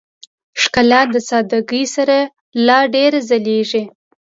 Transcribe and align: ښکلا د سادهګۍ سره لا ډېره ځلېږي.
ښکلا 0.61 1.01
د 1.13 1.15
سادهګۍ 1.29 1.83
سره 1.95 2.17
لا 2.65 2.79
ډېره 2.95 3.19
ځلېږي. 3.29 3.83